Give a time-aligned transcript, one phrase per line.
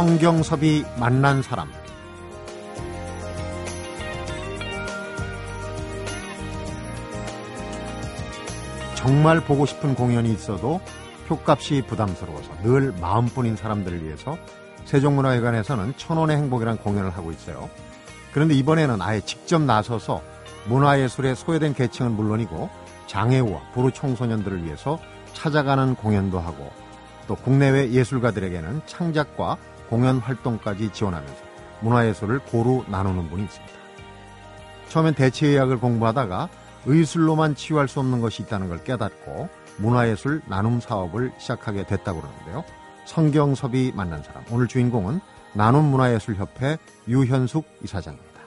[0.00, 1.70] 성경섭이 만난 사람
[8.94, 10.80] 정말 보고 싶은 공연이 있어도
[11.28, 14.38] 표값이 부담스러워서 늘 마음뿐인 사람들을 위해서
[14.86, 17.68] 세종문화회관에서는 천원의 행복이란 공연을 하고 있어요.
[18.32, 20.22] 그런데 이번에는 아예 직접 나서서
[20.64, 22.70] 문화예술에 소외된 계층은 물론이고
[23.06, 24.98] 장애우와 불우 청소년들을 위해서
[25.34, 26.70] 찾아가는 공연도 하고
[27.28, 29.58] 또 국내외 예술가들에게는 창작과
[29.90, 31.42] 공연 활동까지 지원하면서
[31.80, 33.74] 문화예술을 고루 나누는 분이 있습니다.
[34.88, 36.48] 처음엔 대체의학을 공부하다가
[36.86, 42.64] 의술로만 치유할 수 없는 것이 있다는 걸 깨닫고 문화예술 나눔 사업을 시작하게 됐다고 그러는데요.
[43.04, 44.44] 성경섭이 만난 사람.
[44.50, 45.20] 오늘 주인공은
[45.54, 48.39] 나눔문화예술협회 유현숙 이사장입니다.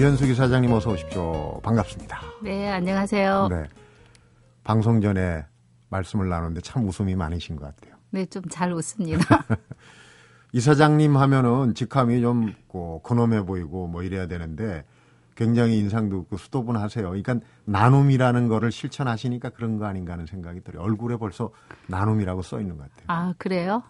[0.00, 1.60] 유현숙 이 사장님 어서 오십시오.
[1.62, 2.22] 반갑습니다.
[2.42, 3.48] 네, 안녕하세요.
[3.50, 3.64] 네.
[4.64, 5.44] 방송 전에
[5.90, 7.96] 말씀을 나누는데 참 웃음이 많으신 것 같아요.
[8.08, 9.20] 네, 좀 잘 웃습니다.
[10.52, 14.86] 이 사장님 하면은 직함이 좀 뭐, 근엄해 보이고 뭐 이래야 되는데
[15.34, 17.04] 굉장히 인상도 있고 수도분 하세요.
[17.06, 20.82] 그러니까 나눔이라는 거를 실천하시니까 그런 거 아닌가 하는 생각이 들어요.
[20.82, 21.50] 얼굴에 벌써
[21.88, 23.04] 나눔이라고 써 있는 것 같아요.
[23.08, 23.82] 아, 그래요?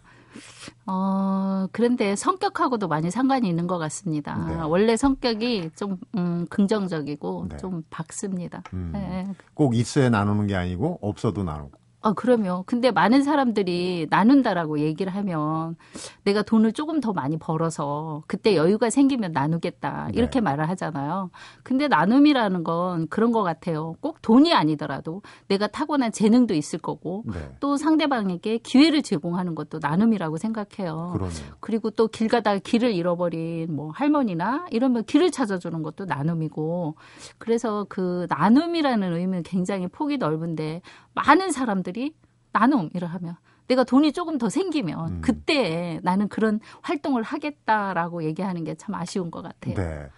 [0.86, 4.36] 어, 그런데 성격하고도 많이 상관이 있는 것 같습니다.
[4.46, 4.54] 네.
[4.62, 7.56] 원래 성격이 좀, 음, 긍정적이고 네.
[7.58, 8.62] 좀 박습니다.
[8.72, 9.26] 음, 네.
[9.54, 11.79] 꼭 있어야 나누는 게 아니고 없어도 나누고.
[12.02, 12.62] 아, 그러면.
[12.66, 15.76] 근데 많은 사람들이 나눈다라고 얘기를 하면
[16.24, 20.06] 내가 돈을 조금 더 많이 벌어서 그때 여유가 생기면 나누겠다.
[20.06, 20.12] 네.
[20.18, 20.44] 이렇게 네.
[20.44, 21.30] 말을 하잖아요.
[21.62, 23.94] 근데 나눔이라는 건 그런 것 같아요.
[24.00, 27.38] 꼭 돈이 아니더라도 내가 타고난 재능도 있을 거고 네.
[27.60, 31.10] 또 상대방에게 기회를 제공하는 것도 나눔이라고 생각해요.
[31.14, 31.54] 그러네요.
[31.60, 36.96] 그리고 또 길 가다가 길을 잃어버린 뭐 할머니나 이러면 길을 찾아주는 것도 나눔이고
[37.38, 40.82] 그래서 그 나눔이라는 의미는 굉장히 폭이 넓은데
[41.14, 42.14] 많은 사람들 이
[42.52, 43.36] 나눔이라 하면
[43.68, 45.20] 내가 돈이 조금 더 생기면 음.
[45.20, 49.74] 그때 나는 그런 활동을 하겠다라고 얘기하는 게 참 아쉬운 것 같아요.
[49.74, 50.08] 네.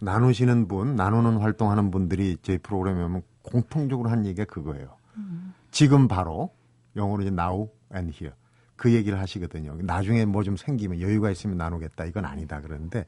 [0.00, 4.96] 나누시는 분, 나누는 활동하는 분들이 저희 프로그램에 오면 공통적으로 한 얘기가 그거예요.
[5.16, 5.54] 음.
[5.70, 6.50] 지금 바로
[6.96, 8.34] 영어로 이제 now and here
[8.76, 9.76] 그 얘기를 하시거든요.
[9.82, 13.04] 나중에 뭐 좀 생기면 여유가 있으면 나누겠다 이건 아니다 그러는데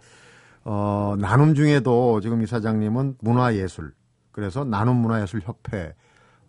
[0.64, 3.92] 어, 나눔 중에도 지금 이 사장님은 문화예술
[4.32, 5.94] 그래서 나눔 문화예술 협회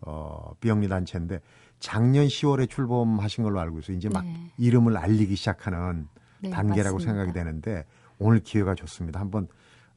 [0.00, 1.40] 어, 비영리 단체인데
[1.80, 3.96] 작년 10월에 출범하신 걸로 알고 있어요.
[3.96, 4.50] 이제 막 네.
[4.58, 6.08] 이름을 알리기 시작하는
[6.40, 7.12] 네, 단계라고 맞습니다.
[7.12, 7.84] 생각이 되는데
[8.18, 9.20] 오늘 기회가 좋습니다.
[9.20, 9.48] 한번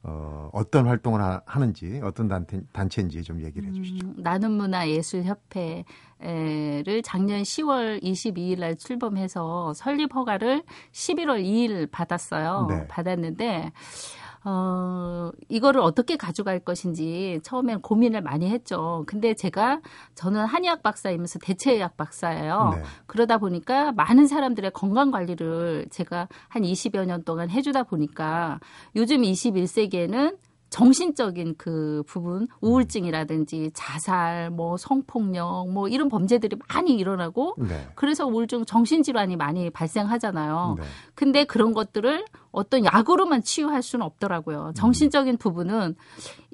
[0.04, 4.04] 어, 어떤 활동을 하, 는지 어떤 단체, 단체인지 좀 얘기를 해주시죠.
[4.04, 12.66] 음, 나눔 문화 예술 협회를 작년 10월 22일 날 출범해서 설립 허가를 11월 2일 받았어요.
[12.68, 12.86] 네.
[12.88, 13.70] 받았는데
[14.44, 19.04] 어, 이거를 어떻게 가져갈 것인지 처음엔 고민을 많이 했죠.
[19.06, 19.80] 근데 제가
[20.14, 22.72] 저는 한의학 박사이면서 대체의학 박사예요.
[22.74, 22.82] 네.
[23.06, 28.58] 그러다 보니까 많은 사람들의 건강 관리를 제가 한 20여 년 동안 해주다 보니까
[28.96, 30.36] 요즘 21세기에는
[30.72, 37.88] 정신적인 그 부분 우울증이라든지 자살 뭐 성폭력 뭐 이런 범죄들이 많이 일어나고 네.
[37.94, 40.76] 그래서 우울증 정신질환이 많이 발생하잖아요.
[40.78, 40.84] 네.
[41.14, 44.68] 근데 그런 것들을 어떤 약으로만 치유할 수는 없더라고요.
[44.68, 44.74] 음.
[44.74, 45.94] 정신적인 부분은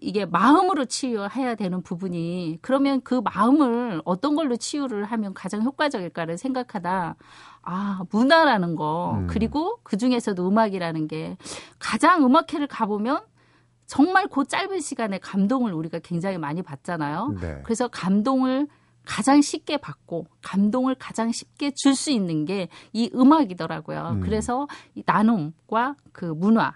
[0.00, 7.14] 이게 마음으로 치유해야 되는 부분이 그러면 그 마음을 어떤 걸로 치유를 하면 가장 효과적일까를 생각하다
[7.62, 9.26] 아, 문화라는 거, 음.
[9.28, 11.36] 그리고 그 중에서도 음악이라는 게
[11.78, 13.20] 가장 음악회를 가보면
[13.88, 17.34] 정말 그 짧은 시간에 감동을 우리가 굉장히 많이 받잖아요.
[17.40, 17.60] 네.
[17.64, 18.68] 그래서 감동을
[19.04, 24.10] 가장 쉽게 받고 감동을 가장 쉽게 줄 수 있는 게 이 음악이더라고요.
[24.16, 24.20] 음.
[24.20, 26.74] 그래서 이 나눔과 그 문화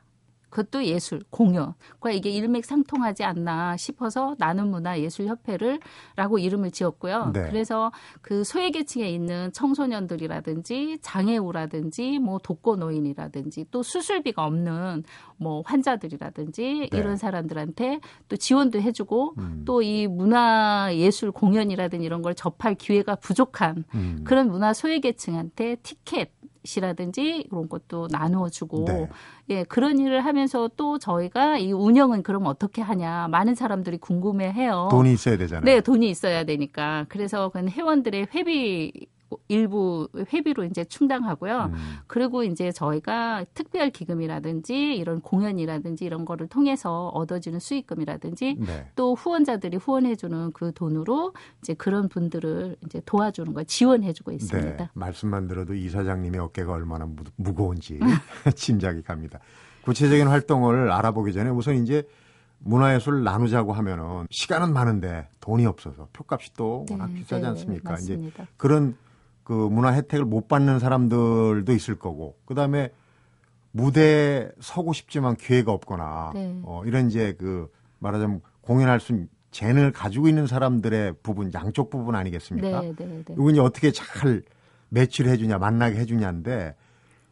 [0.52, 7.30] 그것도 예술, 공연과 이게 일맥상통하지 않나 싶어서 나눔 문화 예술 협회를라고 이름을 지었고요.
[7.32, 7.48] 네.
[7.48, 7.90] 그래서
[8.20, 15.04] 그 소외계층에 있는 청소년들이라든지 장애우라든지 뭐 독거노인이라든지 또 수술비가 없는
[15.38, 16.98] 뭐 환자들이라든지 네.
[16.98, 19.62] 이런 사람들한테 또 지원도 해주고 음.
[19.64, 24.20] 또이 문화 예술 공연이라든지 이런 걸 접할 기회가 부족한 음.
[24.24, 26.30] 그런 문화 소외계층한테 티켓
[26.76, 29.08] 이라든지 그런 것도 나누어 주고 네.
[29.50, 34.88] 예 그런 일을 하면서 또 저희가 이 운영은 그럼 어떻게 하냐 많은 사람들이 궁금해해요.
[34.90, 35.64] 돈이 있어야 되잖아요.
[35.64, 39.06] 네, 돈이 있어야 되니까 그래서 그 회원들의 회비
[39.48, 41.70] 일부 회비로 이제 충당하고요.
[41.72, 41.74] 음.
[42.06, 48.90] 그리고 이제 저희가 특별 기금이라든지 이런 공연이라든지 이런 거를 통해서 얻어지는 수익금이라든지 네.
[48.96, 54.76] 또 후원자들이 후원해주는 그 돈으로 이제 그런 분들을 이제 도와주는 거 지원해주고 있습니다.
[54.76, 54.90] 네.
[54.94, 57.98] 말씀만 들어도 이사장님의 어깨가 얼마나 무, 무거운지
[58.56, 59.38] 짐작이 갑니다.
[59.84, 62.04] 구체적인 활동을 알아보기 전에 우선 이제
[62.64, 67.90] 문화예술 나누자고 하면은 시간은 많은데 돈이 없어서 표값이 또 워낙 네, 비싸지 네, 않습니까?
[67.90, 68.42] 맞습니다.
[68.42, 68.96] 이제 그런
[69.52, 72.90] 그 문화 혜택을 못 받는 사람들도 있을 거고 그다음에
[73.70, 76.58] 무대에 서고 싶지만 기회가 없거나 네.
[76.62, 82.80] 어 이런 이제 그 말하자면 공연할 수 재능을 가지고 있는 사람들의 부분 양쪽 부분 아니겠습니까?
[82.80, 83.34] 네, 네, 네.
[83.34, 84.42] 이거 이제 어떻게 잘
[84.88, 86.74] 매치를 해주냐 만나게 해주냐인데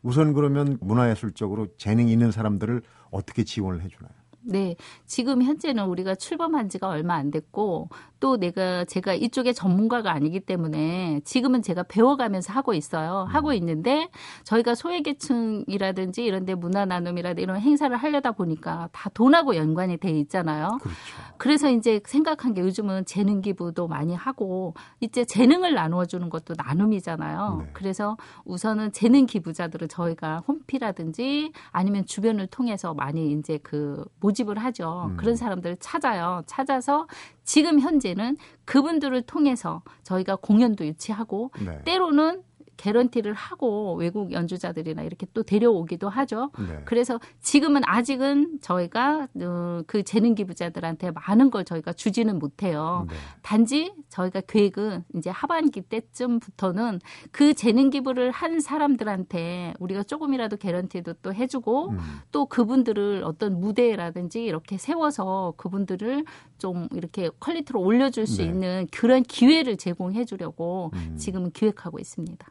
[0.02, 4.12] 우선 그러면 문화예술적으로 재능이 있는 사람들을 어떻게 지원을 해주나요?
[4.42, 4.76] 네.
[5.06, 7.88] 지금 현재는 우리가 출범한 지가 얼마 안 됐고
[8.20, 13.26] 또 내가 제가 이쪽에 전문가가 아니기 때문에 지금은 제가 배워가면서 하고 있어요.
[13.28, 13.34] 음.
[13.34, 14.08] 하고 있는데
[14.44, 20.78] 저희가 소외계층이라든지 이런 데 문화 나눔이라든지 이런 행사를 하려다 보니까 다 돈하고 연관이 돼 있잖아요.
[20.80, 20.96] 그렇죠.
[21.38, 27.62] 그래서 이제 생각한 게 요즘은 재능 기부도 많이 하고 이제 재능을 나누어 주는 것도 나눔이잖아요.
[27.64, 27.70] 네.
[27.72, 35.08] 그래서 우선은 재능 기부자들을 저희가 홈피라든지 아니면 주변을 통해서 많이 이제 그 모집을 하죠.
[35.12, 35.16] 음.
[35.16, 36.42] 그런 사람들을 찾아요.
[36.46, 37.06] 찾아서
[37.44, 41.82] 지금 현재는 그분들을 통해서 저희가 공연도 유치하고 네.
[41.84, 42.42] 때로는
[42.80, 46.50] 개런티를 하고 외국 연주자들이나 이렇게 또 데려오기도 하죠.
[46.58, 46.80] 네.
[46.86, 53.06] 그래서 지금은 아직은 저희가 어, 그 재능 기부자들한테 많은 걸 저희가 주지는 못해요.
[53.10, 53.14] 네.
[53.42, 57.00] 단지 저희가 계획은 이제 하반기 때쯤부터는
[57.32, 61.98] 그 재능 기부를 한 사람들한테 우리가 조금이라도 개런티도 또 해주고 음.
[62.32, 66.24] 또 그분들을 어떤 무대라든지 이렇게 세워서 그분들을
[66.56, 68.48] 좀 이렇게 퀄리티로 올려줄 수 네.
[68.48, 71.16] 있는 그런 기회를 제공해 주려고 음.
[71.18, 72.46] 지금 기획하고 있습니다.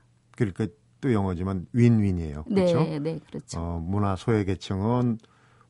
[0.45, 0.68] 그러니까
[1.01, 2.44] 또 영어지만 윈윈이에요.
[2.44, 2.80] 그렇죠?
[2.80, 3.59] 네, 네, 그렇죠.
[3.59, 5.18] 어, 문화 소외 계층은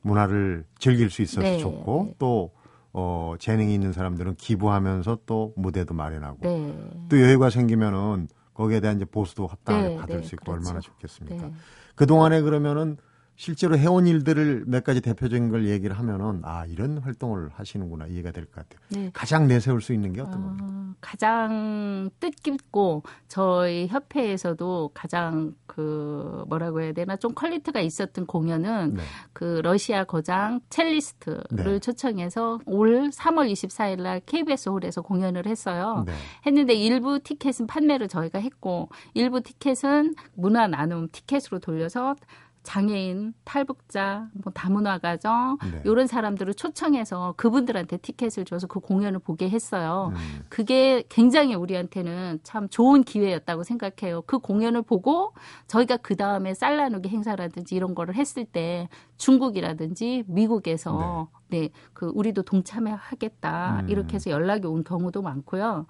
[0.02, 2.14] 문화를 즐길 수 있어서 네, 좋고 네.
[2.18, 2.52] 또
[2.92, 6.90] 어, 재능이 있는 사람들은 기부하면서 또 무대도 마련하고 네.
[7.08, 10.68] 또 여유가 생기면은 거기에 대한 이제 보수도 합당하게 네, 받을 네, 수 있고 그렇죠.
[10.68, 11.46] 얼마나 좋겠습니까?
[11.46, 11.52] 네.
[11.94, 12.96] 그 동안에 그러면은
[13.40, 18.44] 실제로 해온 일들을 몇 가지 대표적인 걸 얘기를 하면은 아 이런 활동을 하시는구나 이해가 될
[18.44, 18.80] 것 같아요.
[18.90, 19.10] 네.
[19.14, 20.94] 가장 내세울 수 있는 게 어떤 어, 겁니까?
[21.00, 29.02] 가장 뜻깊고 저희 협회에서도 가장 그 뭐라고 해야 되나 좀 quality가 있었던 공연은 네.
[29.32, 31.78] 그 러시아 거장 첼리스트를 네.
[31.78, 36.04] 초청해서 올 3월 24일 날 KBS 홀에서 공연을 했어요.
[36.06, 36.12] 네.
[36.44, 42.16] 했는데 일부 티켓은 판매를 저희가 했고 일부 티켓은 문화 나눔 티켓으로 돌려서
[42.62, 45.82] 장애인, 탈북자, 뭐 다문화 가정 네.
[45.84, 50.12] 이런 사람들을 초청해서 그분들한테 티켓을 줘서 그 공연을 보게 했어요.
[50.14, 50.44] 음.
[50.48, 54.22] 그게 굉장히 우리한테는 참 좋은 기회였다고 생각해요.
[54.22, 55.32] 그 공연을 보고
[55.68, 58.88] 저희가 그 다음에 쌀 나누기 행사라든지 이런 거를 했을 때
[59.20, 61.60] 중국이라든지 미국에서 네.
[61.60, 63.88] 네, 그 우리도 동참하겠다 음.
[63.88, 65.86] 이렇게 해서 연락이 온 경우도 많고요.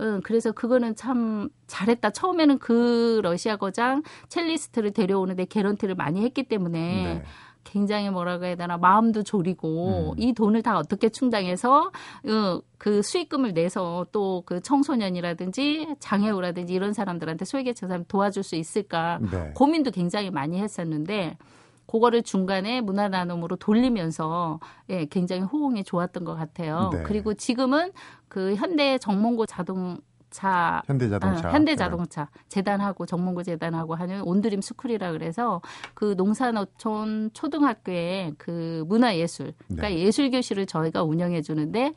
[0.00, 2.10] 음, 그래서 그거는 참 잘했다.
[2.10, 7.24] 처음에는 그 러시아 거장 첼리스트를 데려오는데 개런티를 많이 했기 때문에 네.
[7.64, 10.14] 굉장히 뭐라고 해야 되나 마음도 졸이고 음.
[10.18, 11.90] 이 돈을 다 어떻게 충당해서
[12.26, 19.18] 어, 그 수익금을 내서 또 그 청소년이라든지 장애우라든지 이런 사람들한테 소외계층 사람 도와줄 수 있을까
[19.30, 19.52] 네.
[19.54, 21.38] 고민도 굉장히 많이 했었는데
[21.86, 24.60] 그거를 중간에 문화 나눔으로 돌리면서
[24.90, 26.90] 예, 굉장히 호응이 좋았던 것 같아요.
[26.92, 27.02] 네.
[27.02, 27.92] 그리고 지금은
[28.28, 29.98] 그 현대 정몽고 자동
[30.34, 32.40] 차 현대 자동차 어, 현대 자동차 네.
[32.48, 35.62] 재단하고 정몽고 재단하고 하는 온드림 스쿨이라 그래서
[35.94, 40.00] 그 농산어촌 초등학교에 그 문화예술 그러니까 네.
[40.00, 41.94] 예술 교실을 저희가 운영해 주는데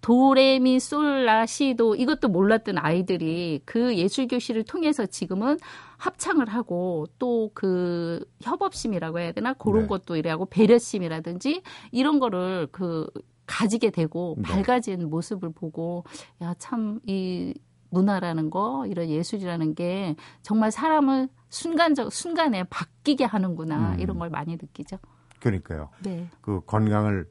[0.00, 5.58] 도레미 솔라 시도 이것도 몰랐던 아이들이 그 예술 교실을 통해서 지금은
[5.98, 9.88] 합창을 하고 또 그 협업심이라고 해야 되나 그런 네.
[9.88, 13.06] 것도 이래하고 배려심이라든지 이런 거를 그
[13.46, 14.42] 가지게 되고 네.
[14.42, 16.04] 밝아진 모습을 보고
[16.40, 17.54] 야참이
[17.90, 24.00] 문화라는 거 이런 예술이라는 게 정말 사람을 순간적 순간에 바뀌게 하는구나 음.
[24.00, 24.98] 이런 걸 많이 느끼죠.
[25.40, 25.88] 그러니까요.
[26.02, 26.28] 네.
[26.40, 27.26] 그 건강을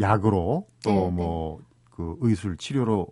[0.00, 1.65] 약으로 또뭐 네, 네.
[1.96, 3.08] 그 의술 치료로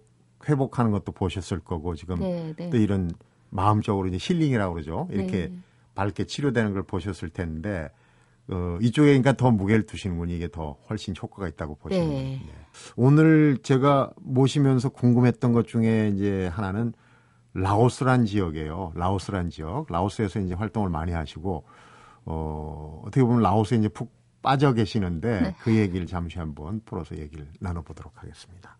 [0.46, 2.70] 회복하는 것도 보셨을 거고 지금 네, 네.
[2.70, 3.10] 또 이런
[3.48, 5.08] 마음적으로 이제 힐링이라고 그러죠.
[5.10, 5.58] 이렇게 네.
[5.94, 7.90] 밝게 치료되는 걸 보셨을 텐데
[8.48, 12.42] 어, 이쪽에 그러니까 더 무게를 두시는군 이게 더 훨씬 효과가 있다고 보시는 네.
[12.44, 12.52] 네.
[12.96, 16.92] 오늘 제가 모시면서 궁금했던 것 중에 이제 하나는
[17.54, 18.92] 라오스란 지역이에요.
[18.96, 19.86] 라오스란 지역.
[19.88, 21.64] 라오스에서 이제 활동을 많이 하시고
[22.26, 24.12] 어, 어떻게 보면 라오스에 이제 푹
[24.44, 25.56] 빠져 계시는데 네.
[25.62, 28.76] 그 얘기를 잠시 한번 풀어서 얘기를 나눠보도록 하겠습니다.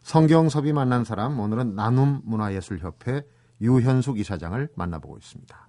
[0.00, 3.22] 성경섭이 만난 사람 오늘은 나눔 문화예술협회
[3.60, 5.68] 유현숙 이사장을 만나보고 있습니다.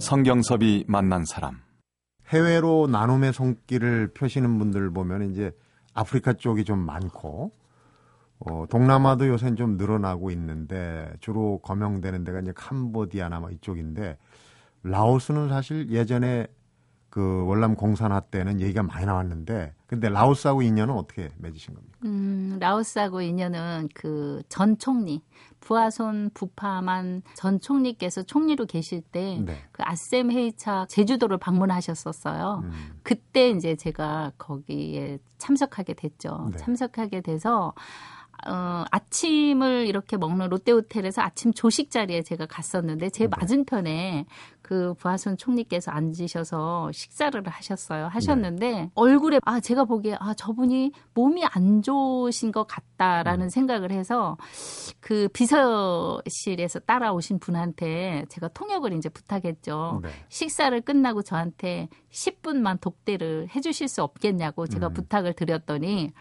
[0.00, 1.60] 성경섭이 만난 사람
[2.28, 5.52] 해외로 나눔의 손길을 펴시는 분들 보면 이제
[5.92, 7.52] 아프리카 쪽이 좀 많고
[8.40, 14.18] 어, 동남아도 요새 좀 늘어나고 있는데 주로 거명되는 데가 이제 캄보디아나 뭐 이쪽인데
[14.82, 16.46] 라오스는 사실 예전에
[17.08, 21.96] 그 월남 공산화 때는 얘기가 많이 나왔는데 근데 라오스하고 인연은 어떻게 맺으신 겁니까?
[22.04, 25.22] 음, 라오스하고 인연은 그 전 총리
[25.60, 29.56] 부하손 부파만 전 총리께서 총리로 계실 때그 네.
[29.72, 32.62] 그 아셈 회의차 제주도를 방문하셨었어요.
[32.64, 32.72] 음.
[33.02, 36.50] 그때 이제 제가 거기에 참석하게 됐죠.
[36.52, 36.58] 네.
[36.58, 37.72] 참석하게 돼서
[38.46, 43.30] 어, 아침을 이렇게 먹는 롯데호텔에서 아침 조식 자리에 제가 갔었는데 제 네.
[43.30, 44.26] 맞은편에
[44.64, 48.06] 그 부하순 총리께서 앉으셔서 식사를 하셨어요.
[48.06, 48.90] 하셨는데 네.
[48.94, 53.48] 얼굴에 아 제가 보기에 아 저분이 몸이 안 좋으신 것 같다라는 음.
[53.50, 54.38] 생각을 해서
[55.00, 60.00] 그 비서실에서 따라오신 분한테 제가 통역을 이제 부탁했죠.
[60.02, 60.08] 네.
[60.30, 64.92] 식사를 끝나고 저한테 10분만 독대를 해주실 수 없겠냐고 제가 음.
[64.94, 66.12] 부탁을 드렸더니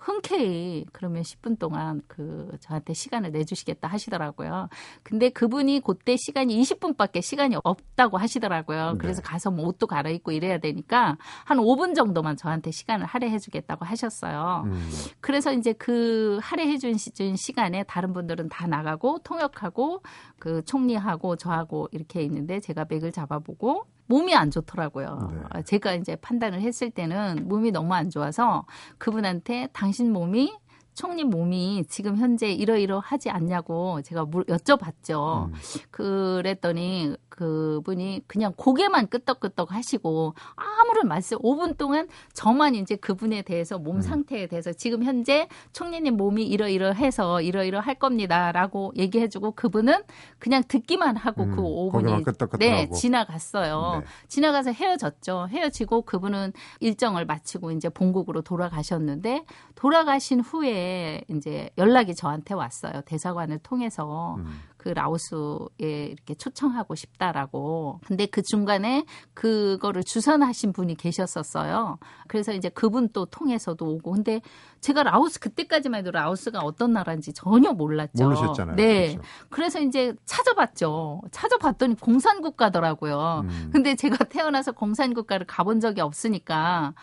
[0.00, 4.68] 흔쾌히 그러면 10분 동안 그 저한테 시간을 내주시겠다 하시더라고요.
[5.02, 8.92] 근데 그분이 그때 시간이 20분밖에 시간이 없다고 하시더라고요.
[8.92, 8.98] 네.
[8.98, 14.62] 그래서 가서 뭐 옷도 갈아입고 이래야 되니까 한 5분 정도만 저한테 시간을 할애해주겠다고 하셨어요.
[14.66, 14.90] 음.
[15.20, 16.96] 그래서 이제 그 할애해준
[17.36, 20.02] 시간에 다른 분들은 다 나가고 통역하고
[20.38, 25.28] 그 총리하고 저하고 이렇게 있는데 제가 맥을 잡아보고 몸이 안 좋더라고요.
[25.32, 25.40] 네.
[25.50, 28.66] 아, 제가 이제 판단을 했을 때는 몸이 너무 안 좋아서
[28.98, 30.52] 그분한테 당신 몸이
[31.00, 35.46] 총리 몸이 지금 현재 이러이러하지 않냐고 제가 물, 여쭤봤죠.
[35.46, 35.54] 음.
[35.90, 43.96] 그랬더니 그분이 그냥 고개만 끄덕끄덕 하시고 아무런 말씀 5분 동안 저만 이제 그분에 대해서 몸
[43.96, 44.00] 음.
[44.02, 50.02] 상태에 대해서 지금 현재 총리님 몸이 이러이러해서 이러이러할 겁니다라고 얘기해주고 그분은
[50.38, 51.56] 그냥 듣기만 하고 그 음.
[51.56, 54.00] 그 5분이 네 지나갔어요.
[54.00, 54.06] 네.
[54.28, 55.48] 지나가서 헤어졌죠.
[55.50, 60.89] 헤어지고 그분은 일정을 마치고 이제 본국으로 돌아가셨는데 돌아가신 후에
[61.28, 63.02] 이제 연락이 저한테 왔어요.
[63.06, 64.46] 대사관을 통해서 음.
[64.80, 68.00] 그 라오스에 이렇게 초청하고 싶다라고.
[68.06, 69.04] 근데 그 중간에
[69.34, 71.98] 그거를 주선하신 분이 계셨었어요.
[72.28, 74.12] 그래서 이제 그분 또 통해서도 오고.
[74.12, 74.40] 근데
[74.80, 78.24] 제가 라오스 그때까지만 해도 라오스가 어떤 나라인지 전혀 몰랐죠.
[78.24, 78.76] 모르셨잖아요.
[78.76, 79.08] 네.
[79.08, 79.28] 그렇죠.
[79.50, 81.22] 그래서 이제 찾아봤죠.
[81.30, 83.42] 찾아봤더니 공산국가더라고요.
[83.44, 83.70] 음.
[83.72, 86.94] 근데 제가 태어나서 공산국가를 가본 적이 없으니까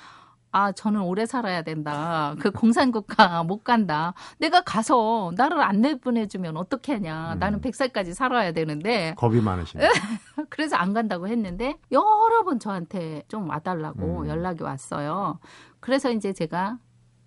[0.52, 2.36] 아, 저는 오래 살아야 된다.
[2.40, 4.14] 그 공산국가 못 간다.
[4.40, 7.34] 내가 가서 나를 안 내보내주면 어떻게 하냐.
[7.34, 7.40] 음.
[7.40, 9.14] 나는 100살까지 살아야 되는데.
[9.18, 9.84] 겁이 많으시네.
[10.50, 14.28] 그래서 안 간다고 했는데 여러 번 저한테 좀 와달라고 음.
[14.28, 15.40] 연락이 왔어요.
[15.80, 16.78] 그래서 이제 제가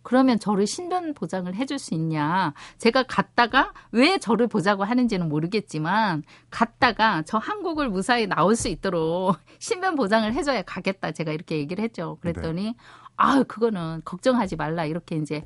[0.03, 2.55] 그러면 저를 신변 보장을 해줄 수 있냐.
[2.79, 9.95] 제가 갔다가 왜 저를 보자고 하는지는 모르겠지만, 갔다가 저 한국을 무사히 나올 수 있도록 신변
[9.97, 11.13] 보장을 해줘야 가겠다.
[11.13, 12.19] 제가 이렇게 얘기를 했죠.
[12.21, 12.75] 그랬더니, 네.
[13.21, 14.85] 아, 그거는 걱정하지 말라.
[14.85, 15.45] 이렇게 이제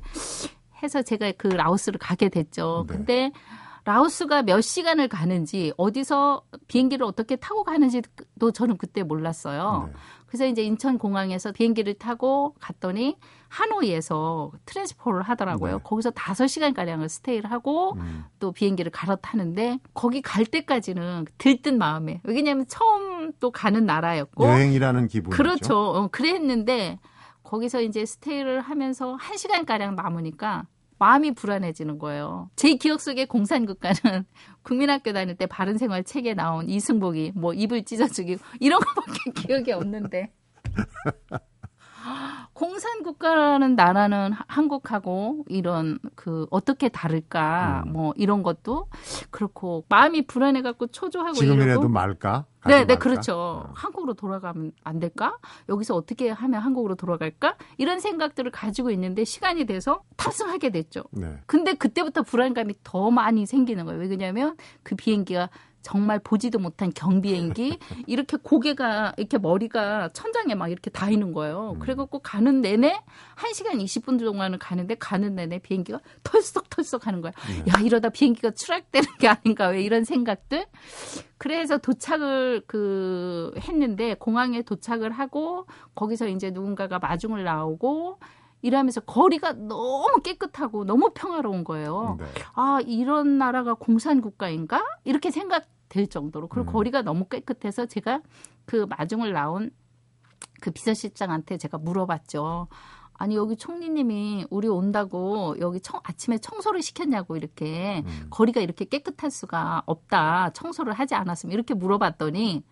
[0.81, 2.85] 해서 제가 그 라오스를 가게 됐죠.
[2.87, 2.95] 네.
[2.95, 3.31] 근데
[3.83, 9.85] 라오스가 몇 시간을 가는지 어디서 비행기를 어떻게 타고 가는지도 저는 그때 몰랐어요.
[9.87, 9.93] 네.
[10.25, 13.15] 그래서 이제 인천 공항에서 비행기를 타고 갔더니
[13.47, 15.73] 하노이에서 트랜스포를 하더라고요.
[15.77, 15.79] 네.
[15.83, 18.25] 거기서 다섯 시간 가량을 스테이를 하고 음.
[18.39, 25.31] 또 비행기를 갈아타는데 거기 갈 때까지는 들뜬 마음에 왜냐하면 처음 또 가는 나라였고 여행이라는 기분
[25.31, 25.77] 그렇죠.
[25.77, 26.99] 어, 그랬는데
[27.45, 32.49] 거기서 이제 스테이를 하면서 한 시간 가량 남으니까 마음이 불안해지는 거예요.
[32.55, 34.25] 제 기억 속에 공산국가는
[34.63, 40.33] 국민학교 다닐 때 바른생활 책에 나온 이승복이 뭐 입을 찢어주기 이런 거밖에 기억이 없는데
[42.55, 47.91] 공산 국가라는 나라는 한국하고 이런 그 어떻게 다를까 음.
[47.91, 48.87] 뭐 이런 것도
[49.29, 51.89] 그렇고 마음이 불안해 갖고 초조하고 지금이라도 이러고.
[51.89, 52.45] 말까?
[52.65, 53.35] 네, 네, 그렇죠.
[53.35, 53.71] 어.
[53.75, 55.37] 한국으로 돌아가면 안 될까?
[55.67, 57.57] 여기서 어떻게 하면 한국으로 돌아갈까?
[57.77, 61.03] 이런 생각들을 가지고 있는데 시간이 돼서 탑승하게 됐죠.
[61.11, 61.37] 네.
[61.47, 63.99] 근데 그때부터 불안감이 더 많이 생기는 거예요.
[63.99, 65.49] 왜냐면 그 비행기가
[65.85, 67.77] 정말 보지도 못한 경비행기
[68.07, 71.73] 이렇게 고개가 이렇게 머리가 천장에 막 이렇게 닿이는 거예요.
[71.75, 71.79] 음.
[71.79, 72.99] 그래갖고 가는 내내
[73.35, 77.33] 1시간 20분 동안은 가는데 가는 내내 비행기가 털썩털썩 하는 거야.
[77.47, 77.71] 네.
[77.71, 80.65] 야 이러다 비행기가 추락되는 게 아닌가 왜 이런 생각들.
[81.37, 88.17] 그래서 도착을 그 했는데 공항에 도착을 하고 거기서 이제 누군가가 마중을 나오고
[88.63, 92.17] 이러면서 거리가 너무 깨끗하고 너무 평화로운 거예요.
[92.19, 92.25] 네.
[92.55, 94.83] 아, 이런 나라가 공산 국가인가?
[95.03, 96.73] 이렇게 생각 될 정도로 그리고 음.
[96.73, 98.21] 거리가 너무 깨끗해서 제가
[98.65, 99.71] 그 마중을 나온
[100.61, 102.67] 그 비서실장한테 제가 물어봤죠.
[103.17, 108.27] 아니 여기 총리님이 우리 온다고 여기 청, 아침에 청소를 시켰냐고 이렇게 음.
[108.29, 112.63] 거리가 이렇게 깨끗할 수가 없다 청소를 하지 않았으면 이렇게 물어봤더니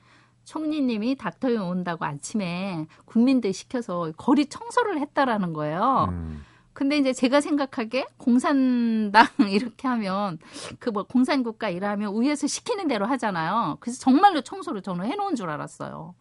[0.43, 6.07] 총리님이 닥터용 온다고 아침에 국민들 시켜서 거리 청소를 했다라는 거예요.
[6.09, 6.43] 음.
[6.73, 10.39] 근데 이제 제가 생각하기에 공산당 이렇게 하면
[10.79, 13.77] 그 뭐 공산국가 일하면 위에서 시키는 대로 하잖아요.
[13.79, 16.13] 그래서 정말로 청소를 저는 해놓은 줄 알았어요.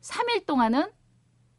[0.00, 0.90] 3일 동안은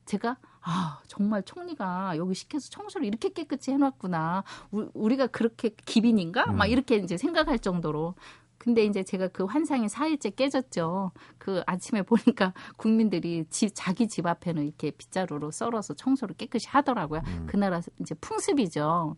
[0.06, 4.44] 제가 아, 정말 총리가 여기 시켜서 청소를 이렇게 깨끗이 해놨구나.
[4.72, 6.48] 우 리가 그렇게 기빈인가?
[6.48, 6.72] 막 음.
[6.72, 8.16] 이렇게 이제 생각할 정도로.
[8.66, 11.12] 근데 이제 제가 그 환상이 4일째 깨졌죠.
[11.38, 17.22] 그 아침에 보니까 국민들이 집, 자기 집 앞에는 이렇게 빗자루로 썰어서 청소를 깨끗이 하더라고요.
[17.28, 17.46] 음.
[17.48, 19.16] 그 나라 이제 풍습이죠.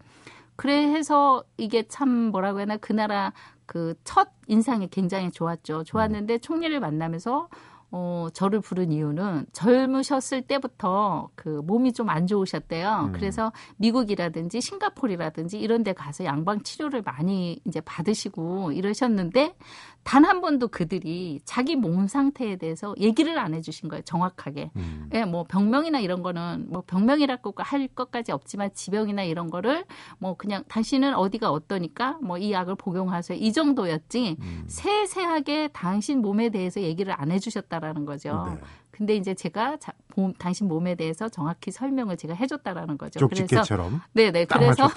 [0.57, 3.33] 그래서 이게 참 뭐라고 해야 하나 그 나라
[3.65, 5.83] 그 첫 인상이 굉장히 좋았죠.
[5.83, 6.39] 좋았는데 음.
[6.39, 7.49] 총리를 만나면서
[7.91, 13.07] 어, 저를 부른 이유는 젊으셨을 때부터 그 몸이 좀 안 좋으셨대요.
[13.07, 13.11] 음.
[13.11, 19.55] 그래서 미국이라든지 싱가폴이라든지 이런 데 가서 양방 치료를 많이 이제 받으시고 이러셨는데
[20.07, 24.01] 단 한 번도 그들이 자기 몸 상태에 대해서 얘기를 안 해주신 거예요.
[24.03, 24.71] 정확하게.
[24.75, 25.09] 음.
[25.13, 29.85] 예, 뭐 병명이나 이런 거는 뭐 병명이라고 할 것까지 없지만 지병이나 이런 거를
[30.17, 33.37] 뭐 그냥 당신은 어디가 어떠니까 뭐 이 약을 복용하세요.
[33.39, 34.63] 이 정도였지 음.
[34.67, 37.67] 세세하게 당신 몸에 대해서 얘기를 안 해주셨다.
[37.67, 38.47] 있다라는 거죠.
[38.49, 38.59] 네.
[38.91, 43.19] 근데 이제 제가 자, 봄, 당신 몸에 대해서 정확히 설명을 제가 해줬다라는 거죠.
[43.19, 44.01] 쪽집게처럼.
[44.13, 44.45] 네네.
[44.45, 44.89] 그래서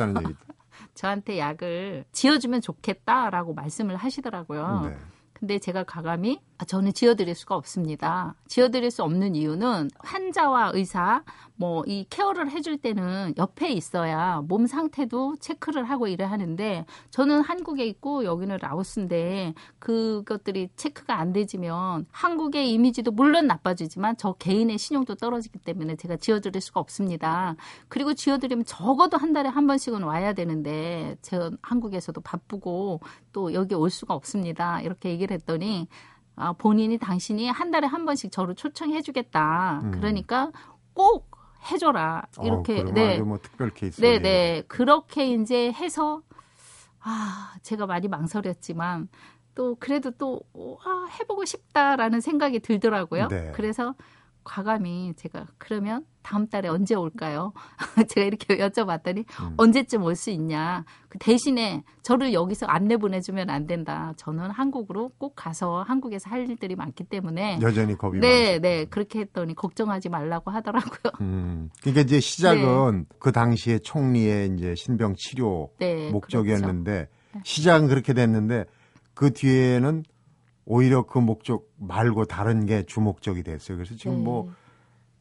[1.01, 4.83] 저한테 약을 지어주면 좋겠다라고 말씀을 하시더라고요.
[4.85, 4.97] 네.
[5.33, 8.35] 근데 제가 가감히 아, 저는 지어드릴 수가 없습니다.
[8.49, 11.23] 지어드릴 수 없는 이유는 환자와 의사
[11.57, 17.85] 뭐 이 케어를 해줄 때는 옆에 있어야 몸 상태도 체크를 하고 일을 하는데 저는 한국에
[17.87, 25.59] 있고 여기는 라오스인데 그것들이 체크가 안 되지면 한국의 이미지도 물론 나빠지지만 저 개인의 신용도 떨어지기
[25.59, 27.57] 때문에 제가 지어드릴 수가 없습니다.
[27.89, 33.01] 그리고 지어드리면 적어도 한 달에 한 번씩은 와야 되는데 저 한국에서도 바쁘고
[33.33, 34.81] 또 여기 올 수가 없습니다.
[34.81, 35.89] 이렇게 얘기를 했더니
[36.37, 39.81] 아, 본인이 당신이 한 달에 한 번씩 저를 초청해 주겠다.
[39.85, 39.91] 음.
[39.91, 40.51] 그러니까
[40.95, 41.31] 꼭
[41.71, 42.27] 해줘라.
[42.39, 42.81] 어, 이렇게.
[42.81, 43.19] 어, 네.
[43.21, 44.01] 뭐 특별 케이스.
[44.01, 44.63] 네, 네.
[44.69, 46.23] 그렇게 이제 해서,
[47.01, 49.09] 아, 제가 많이 망설였지만,
[49.55, 53.29] 또 그래도 또, 아, 해보고 싶다라는 생각이 들더라고요.
[53.29, 53.53] 네.
[53.55, 53.95] 그래서
[54.45, 57.53] 과감히 제가 그러면 다음 달에 언제 올까요?
[58.09, 59.55] 제가 이렇게 여쭤봤더니 음.
[59.57, 60.85] 언제쯤 올 수 있냐.
[61.09, 64.13] 그 대신에 저를 여기서 안내 보내주면 안 된다.
[64.17, 69.21] 저는 한국으로 꼭 가서 한국에서 할 일들이 많기 때문에 여전히 겁이 네, 많으 네 그렇게
[69.21, 71.13] 했더니 걱정하지 말라고 하더라고요.
[71.21, 73.17] 음, 그러니까 이제 시작은 네.
[73.19, 77.45] 그 당시에 총리의 이제 신병 치료 네, 목적이었는데 그렇죠.
[77.45, 78.65] 시작은 그렇게 됐는데
[79.15, 80.05] 그 뒤에는
[80.73, 83.77] 오히려 그 목적 말고 다른 게 주목적이 됐어요.
[83.77, 84.23] 그래서 지금 네.
[84.23, 84.53] 뭐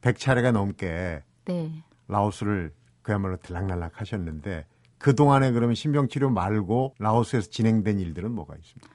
[0.01, 1.83] 100차례가 넘게 네.
[2.07, 4.67] 라오스를 그야말로 들락날락 하셨는데
[4.99, 8.89] 그동안에 그러면 신병치료 말고 라오스에서 진행된 일들은 뭐가 있습니까?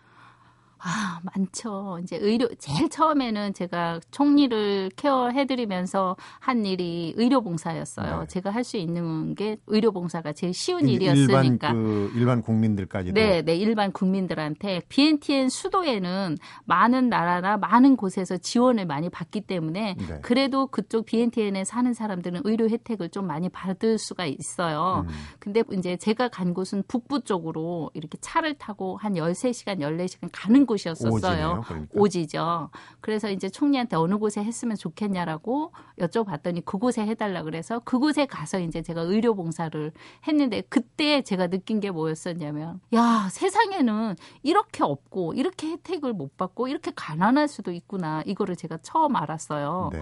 [0.85, 1.99] 아, 많죠.
[2.03, 8.21] 이제 의료, 제일 처음에는 제가 총리를 케어해드리면서 한 일이 의료봉사였어요.
[8.21, 8.27] 네.
[8.27, 11.43] 제가 할 수 있는 게 의료봉사가 제일 쉬운 일이었으니까.
[11.43, 13.13] 일반, 그, 일반 국민들까지도.
[13.15, 14.81] 네, 네, 일반 국민들한테.
[14.89, 20.19] BNTN 수도에는 많은 나라나 많은 곳에서 지원을 많이 받기 때문에 네.
[20.23, 25.05] 그래도 그쪽 BNTN에 사는 사람들은 의료 혜택을 좀 많이 받을 수가 있어요.
[25.07, 25.15] 음.
[25.39, 30.74] 근데 이제 제가 간 곳은 북부 쪽으로 이렇게 차를 타고 한 13시간, 14시간 가는 곳
[30.75, 31.13] 곳이었었어요.
[31.13, 31.93] 오지네요, 그러니까.
[31.95, 32.71] 오지죠.
[33.01, 39.03] 그래서 이제 총리한테 어느 곳에 했으면 좋겠냐라고 여쭤봤더니 그곳에 해달라 그래서 그곳에 가서 이제 제가
[39.03, 39.93] 의료 봉사를
[40.27, 46.93] 했는데 그때 제가 느낀 게 뭐였었냐면 야 세상에는 이렇게 없고 이렇게 혜택을 못 받고 이렇게
[46.95, 49.91] 가난할 수도 있구나 이거를 제가 처음 알았어요.
[49.93, 50.01] 네.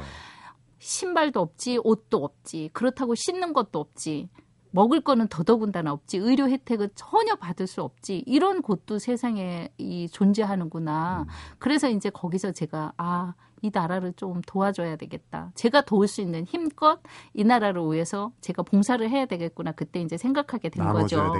[0.79, 4.29] 신발도 없지, 옷도 없지, 그렇다고 씻는 것도 없지.
[4.73, 11.23] 먹을 거는 더더군다나 없지 의료 혜택은 전혀 받을 수 없지 이런 곳도 세상에 이 존재하는구나.
[11.23, 11.27] 음.
[11.59, 15.53] 그래서 이제 거기서 제가 아 이 나라를 좀 도와줘야 되겠다.
[15.55, 17.01] 제가 도울 수 있는 힘껏
[17.33, 19.71] 이 나라를 위해서 제가 봉사를 해야 되겠구나.
[19.73, 21.33] 그때 이제 생각하게 된 거죠.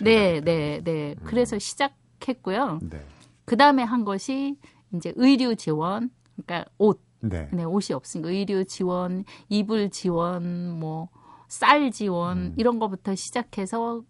[0.00, 1.16] 네, 네, 네.
[1.18, 1.24] 음.
[1.24, 2.78] 그래서 시작했고요.
[2.82, 3.04] 네.
[3.44, 4.56] 그 다음에 한 것이
[4.94, 7.02] 이제 의료 지원, 그러니까 옷.
[7.20, 7.48] 네.
[7.52, 11.08] 네, 옷이 없으니까 의료 지원, 이불 지원, 뭐
[11.54, 12.54] 쌀 지원 음.
[12.56, 14.02] 이런 거부터 시작해서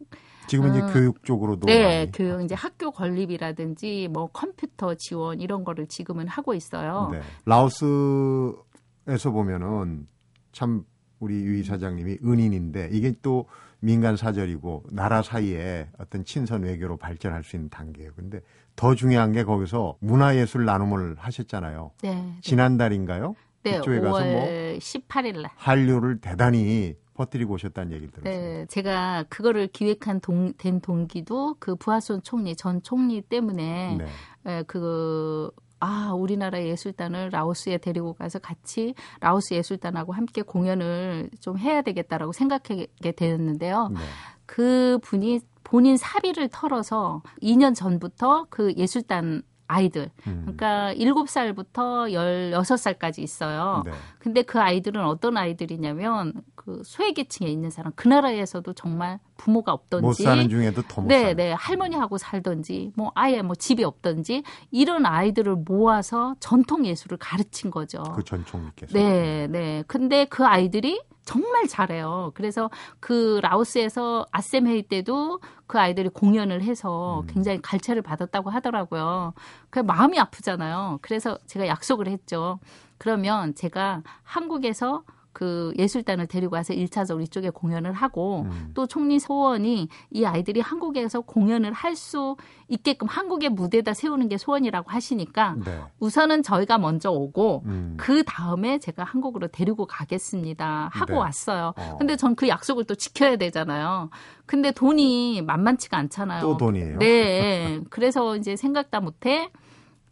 [0.46, 5.86] 지금은 어, 이제 교육 쪽으로도 네, 교육 이제 학교 건립이라든지 뭐 컴퓨터 지원 이런 거를
[5.86, 7.10] 지금은 하고 있어요.
[7.12, 7.20] 네.
[7.44, 10.06] 라오스에서 보면은
[10.52, 10.84] 참
[11.20, 13.46] 우리 유 이사장님이 은인인데 이게 또
[13.80, 18.12] 민간 사절이고 나라 사이에 어떤 친선 외교로 발전할 수 있는 단계예요.
[18.16, 18.40] 근데
[18.74, 21.90] 더 중요한 게 거기서 문화예술 나눔을 하셨잖아요.
[22.02, 22.34] 네.
[22.40, 23.34] 지난달인가요?
[23.64, 24.44] 네, 그쪽에 가서 뭐
[24.78, 28.40] 18일 날 한류를 대단히 퍼뜨리고 오셨다는 얘기를 들었어요.
[28.40, 34.06] 네, 제가 그거를 기획한 동, 된 동기도 그 부하손 총리 전 총리 때문에 네.
[34.46, 35.50] 에, 그
[35.80, 42.86] 아, 우리나라 예술단을 라오스에 데리고 가서 같이 라오스 예술단하고 함께 공연을 좀 해야 되겠다라고 생각하게
[43.16, 43.88] 되었는데요.
[43.92, 44.00] 네.
[44.46, 49.42] 그 분이 본인 사비를 털어서 2년 전부터 그 예술단
[49.74, 50.10] 아이들.
[50.26, 50.42] 음.
[50.42, 53.82] 그러니까 7살부터 16살까지 있어요.
[53.84, 53.92] 네.
[54.18, 60.12] 근데 그 아이들은 어떤 아이들이냐면 그 소외계층에 있는 사람 그 나라에서도 정말 부모가 없던지 못
[60.14, 61.36] 사는 중에도 더못 네, 사는.
[61.36, 61.52] 네.
[61.52, 68.02] 할머니하고 살던지 뭐 아예 뭐 집이 없던지 이런 아이들을 모아서 전통 예술을 가르친 거죠.
[68.14, 68.96] 그 전통님께서.
[68.96, 69.82] 네, 네.
[69.86, 72.32] 근데 그 아이들이 정말 잘해요.
[72.34, 77.26] 그래서 그 라오스에서 아셈 회의 때도 그 아이들이 공연을 해서 음.
[77.26, 79.32] 굉장히 갈채를 받았다고 하더라고요.
[79.70, 80.98] 그 마음이 아프잖아요.
[81.02, 82.58] 그래서 제가 약속을 했죠.
[82.98, 85.02] 그러면 제가 한국에서
[85.34, 88.70] 그 예술단을 데리고 와서 1차적으로 이쪽에 공연을 하고 음.
[88.72, 92.36] 또 총리 소원이 이 아이들이 한국에서 공연을 할 수
[92.68, 95.80] 있게끔 한국의 무대에다 세우는 게 소원이라고 하시니까 네.
[96.00, 97.94] 우선은 저희가 먼저 오고 음.
[97.98, 101.18] 그 다음에 제가 한국으로 데리고 가겠습니다 하고 네.
[101.18, 101.72] 왔어요.
[101.76, 101.96] 어.
[101.98, 104.10] 근데 전 그 약속을 또 지켜야 되잖아요.
[104.46, 106.40] 근데 돈이 만만치가 않잖아요.
[106.42, 106.98] 또 돈이에요.
[106.98, 107.80] 네.
[107.90, 109.50] 그래서 이제 생각다 못해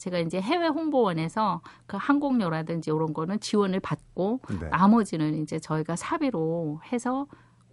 [0.02, 4.68] 제가 이제 해외 홍보원에서 그 항공료라든지 이런 거는 지원을 받고 네.
[4.68, 7.28] 나머지는 이제 저희가 사비로 해서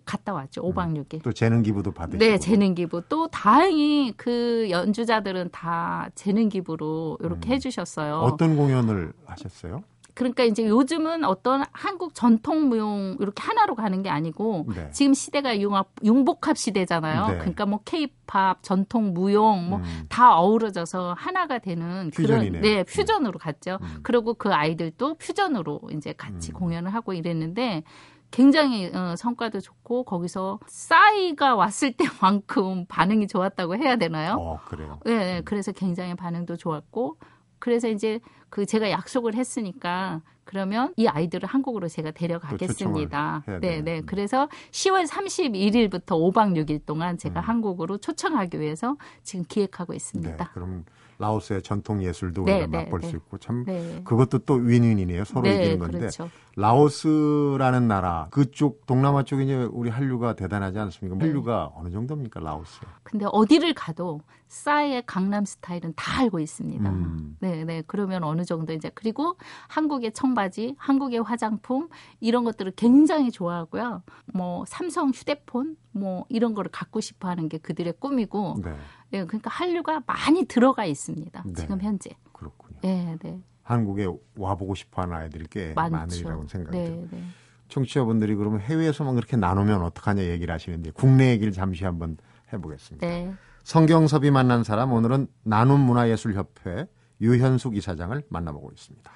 [0.06, 0.62] 갔다 왔죠.
[0.62, 1.14] 5박 6일.
[1.16, 2.24] 음, 또 재능 기부도 받으시고.
[2.24, 3.02] 네, 재능 기부.
[3.10, 7.54] 또 다행히 그 연주자들은 다 재능 기부로 이렇게 음.
[7.54, 8.18] 해 주셨어요.
[8.18, 9.84] 어떤 공연을 하셨어요?
[10.20, 14.92] 그러니까 이제 요즘은 어떤 한국 전통 무용 이렇게 하나로 가는 게 아니고 네.
[14.92, 17.28] 지금 시대가 융합 융복합 시대잖아요.
[17.28, 17.38] 네.
[17.38, 20.40] 그러니까 뭐 케이팝, 전통 무용 뭐다 음.
[20.40, 22.62] 어우러져서 하나가 되는 퓨전이네요.
[22.62, 23.78] 그런 네, 퓨전으로 갔죠.
[23.82, 24.00] 음.
[24.04, 26.54] 그리고 그 아이들도 퓨전으로 이제 같이 음.
[26.54, 27.84] 공연을 하고 이랬는데
[28.30, 34.36] 굉장히 어, 성과도 좋고 거기서 싸이가 왔을 때만큼 반응이 좋았다고 해야 되나요?
[34.38, 35.00] 어, 그래요.
[35.06, 37.18] 네, 네, 그래서 굉장히 반응도 좋았고
[37.60, 38.20] 그래서 이제
[38.50, 43.44] 그 제가 약속을 했으니까 그러면 이 아이들을 한국으로 제가 데려가겠습니다.
[43.62, 44.02] 네, 네.
[44.04, 47.44] 그래서 10월 31일부터 5박 6일 동안 제가 음.
[47.44, 50.44] 한국으로 초청하기 위해서 지금 기획하고 있습니다.
[50.44, 50.86] 네, 그럼
[51.20, 53.10] 라오스의 전통 예술도 네, 우리가 네, 맛볼 네.
[53.10, 54.02] 수 있고 참 네.
[54.06, 55.26] 그것도 또 윈윈이네요.
[55.26, 56.30] 서로 네, 이기는 건데 그렇죠.
[56.56, 61.18] 라오스라는 나라 그쪽 동남아 쪽에 이제 우리 한류가 대단하지 않습니까?
[61.18, 61.26] 네.
[61.26, 62.80] 한류가 어느 정도입니까 라오스?
[63.04, 66.90] 근데 어디를 가도 싸이의 강남 스타일은 다 알고 있습니다.
[66.90, 67.38] 음.
[67.40, 67.84] 네, 네.
[67.86, 69.36] 그러면 어느 정도 이제 그리고
[69.68, 71.90] 한국의 청바 지, 한국의 화장품
[72.22, 74.04] 이런 것들을 굉장히 좋아하고요.
[74.34, 78.72] 뭐 삼성 휴대폰 뭐 이런 거를 갖고 싶어 하는 게 그들의 꿈이고 네.
[79.12, 81.44] 네, 그러니까 한류가 많이 들어가 있습니다.
[81.46, 81.54] 네.
[81.54, 82.12] 지금 현재.
[82.32, 82.78] 그렇군요.
[82.82, 83.42] 네, 네.
[83.64, 87.18] 한국에 와 보고 싶어 하는 아이들이 꽤 많으리라고 생각이 네, 듭니다.
[87.18, 87.24] 네.
[87.68, 92.18] 청취자분들이 그러면 해외에서만 그렇게 나누면 어떡하냐 얘기를 하시는데 국내 얘기를 잠시 한번
[92.52, 93.06] 해보겠습니다.
[93.06, 93.34] 네.
[93.64, 96.88] 성경섭이 만난 사람 오늘은 나눔 문화예술협회
[97.22, 99.12] 유현숙 이사장을 만나보고 있습니다.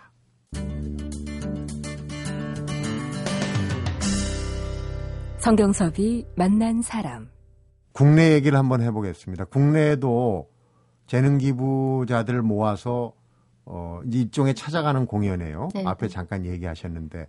[5.39, 7.29] 성경섭이 만난 사람
[7.91, 9.45] 국내 얘기를 한번 해보겠습니다.
[9.45, 10.49] 국내에도
[11.05, 13.13] 재능 기부자들을 모아서
[13.65, 15.69] 어, 이쪽에 찾아가는 공연이에요.
[15.73, 16.13] 네 앞에 네.
[16.13, 17.27] 잠깐 얘기하셨는데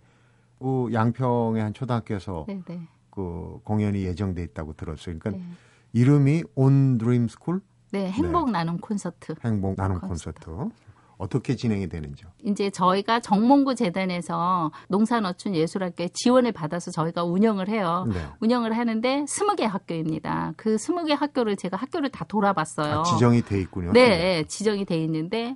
[0.59, 2.63] 그 양평의 한 초등학교에서 네네.
[2.67, 2.87] 네.
[3.09, 5.17] 그 공연이 예정돼 있다고 들었어요.
[5.19, 5.51] 그러니까 네.
[5.93, 7.61] 이름이 온 드림 스쿨?
[7.91, 8.53] 네, 행복 네.
[8.53, 9.35] 나눔 콘서트.
[9.43, 10.45] 행복 나눔 콘서트.
[10.45, 10.75] 콘서트.
[11.17, 12.29] 어떻게 진행이 되는지요?
[12.43, 18.05] 이제 저희가 정몽구 재단에서 농산어촌 예술학교에 지원을 받아서 저희가 운영을 해요.
[18.11, 18.19] 네.
[18.39, 20.53] 운영을 하는데 스무 개 학교입니다.
[20.57, 22.99] 그 스무 개 학교를 제가 학교를 다 돌아봤어요.
[22.99, 23.91] 아, 지정이 돼 있군요.
[23.93, 25.55] 네, 네, 지정이 돼 있는데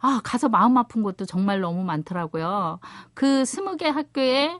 [0.00, 2.80] 아 가서 마음 아픈 것도 정말 너무 많더라고요.
[3.14, 4.58] 그 스무 개 학교에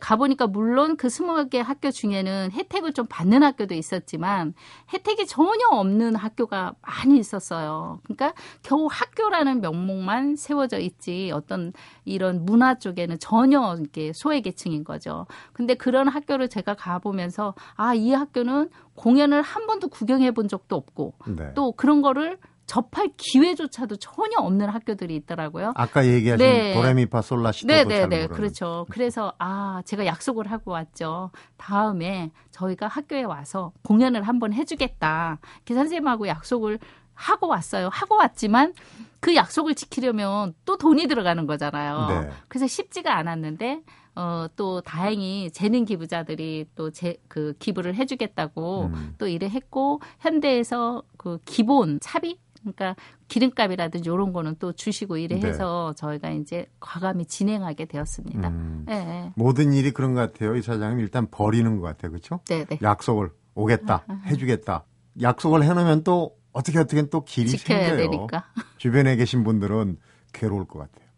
[0.00, 4.54] 가보니까 물론 그 스무 개 학교 중에는 혜택을 좀 받는 학교도 있었지만
[4.92, 7.98] 혜택이 전혀 없는 학교가 많이 있었어요.
[8.04, 11.72] 그러니까 겨우 학교라는 명목만 세워져 있지 어떤
[12.04, 15.26] 이런 문화 쪽에는 전혀 이렇게 소외계층인 거죠.
[15.52, 21.14] 근데 그런 학교를 제가 가보면서 아, 이 학교는 공연을 한 번도 구경해 본 적도 없고
[21.26, 21.54] 네.
[21.54, 25.72] 또 그런 거를 접할 기회조차도 전혀 없는 학교들이 있더라고요.
[25.74, 26.74] 아까 얘기하신 네.
[26.74, 28.86] 도레미파 솔라시도 네, 네, 네, 그렇죠.
[28.90, 31.30] 그래서 아 제가 약속을 하고 왔죠.
[31.56, 35.38] 다음에 저희가 학교에 와서 공연을 한번 해주겠다.
[35.66, 36.78] 그 선생님하고 약속을
[37.14, 37.88] 하고 왔어요.
[37.92, 38.72] 하고 왔지만
[39.20, 42.06] 그 약속을 지키려면 또 돈이 들어가는 거잖아요.
[42.08, 42.30] 네.
[42.48, 43.82] 그래서 쉽지가 않았는데
[44.14, 49.14] 어, 또 다행히 재능 기부자들이 또 제 그 기부를 해주겠다고 음.
[49.18, 52.96] 또 일을 했고 현대에서 그 기본 차비 그러니까
[53.28, 55.48] 기름값이라든지 이런 거는 또 주시고 이래 네.
[55.48, 58.48] 해서 저희가 이제 과감히 진행하게 되었습니다.
[58.48, 59.32] 음, 네.
[59.36, 60.56] 모든 일이 그런 것 같아요.
[60.56, 62.12] 이 사장님 일단 버리는 것 같아요.
[62.12, 62.40] 그렇죠?
[62.48, 62.78] 네, 네.
[62.82, 64.22] 약속을 오겠다, 아, 아.
[64.26, 64.84] 해주겠다.
[65.20, 68.10] 약속을 해놓으면 또 어떻게 어떻게 또 길이 지켜야 생겨요.
[68.10, 68.44] 되니까.
[68.78, 69.98] 주변에 계신 분들은
[70.32, 71.08] 괴로울 것 같아요.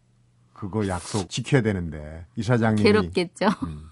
[0.53, 3.47] 그거 약속 지켜야 되는데 이 사장님이 괴롭겠죠.
[3.63, 3.89] 음,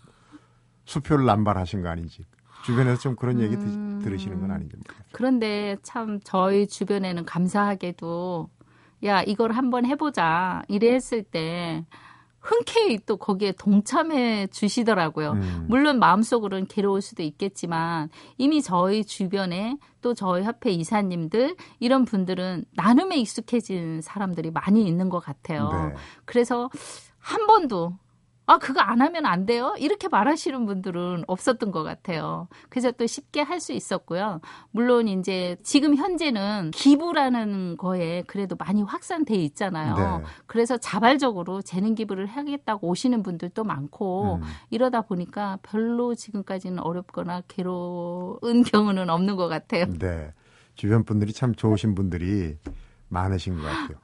[0.86, 2.26] 수표를 남발하신 거 아닌지
[2.64, 4.00] 주변에서 좀 그런 얘기 음.
[4.04, 4.82] 들으시는 건 모르겠어요.
[5.12, 8.50] 그런데 참 저희 주변에는 감사하게도
[9.06, 11.86] 야 이걸 한번 해보자 이래 했을 때
[12.44, 15.32] 흔쾌히 또 거기에 동참해 주시더라고요.
[15.32, 15.66] 음.
[15.70, 23.16] 물론 마음속으로는 괴로울 수도 있겠지만 이미 저희 주변에 또 저희 협회 이사님들 이런 분들은 나눔에
[23.18, 25.70] 익숙해진 사람들이 많이 있는 것 같아요.
[25.72, 25.96] 네.
[26.26, 26.70] 그래서
[27.18, 27.98] 한 번도
[28.46, 29.74] 아, 그거 안 하면 안 돼요?
[29.80, 32.50] 이렇게 말하시는 분들은 없었던 것 같아요.
[32.70, 34.42] 그래서 또 쉽게 할 수 있었고요.
[34.72, 39.96] 물론 이제 지금 현재는 기부라는 거에 그래도 많이 확산돼 있잖아요.
[40.20, 40.26] 네.
[40.48, 44.42] 그래서 자발적으로 재능 기부를 하겠다고 오시는 분들도 많고 음.
[44.70, 49.86] 이러다 보니까 별로 지금까지는 어렵거나 괴로운 경우는 없는 것 같아요.
[49.98, 50.34] 네.
[50.76, 52.58] 주변 분들이 참 좋으신 분들이
[53.08, 54.03] 많으신 것 같아요.